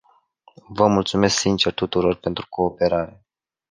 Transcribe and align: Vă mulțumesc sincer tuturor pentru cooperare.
Vă 0.67 0.87
mulțumesc 0.87 1.37
sincer 1.37 1.73
tuturor 1.73 2.15
pentru 2.15 2.45
cooperare. 2.49 3.25